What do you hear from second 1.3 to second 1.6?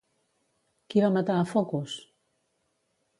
a